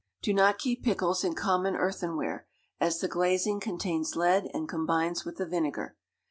Do 0.23 0.33
not 0.33 0.57
keep 0.57 0.83
pickles 0.83 1.23
in 1.23 1.35
common 1.35 1.75
earthenware, 1.75 2.47
as 2.79 2.97
the 3.01 3.07
glazing 3.07 3.59
contains 3.59 4.15
lead, 4.15 4.49
and 4.51 4.67
combines 4.67 5.25
with 5.25 5.37
the 5.37 5.45
vinegar. 5.45 5.95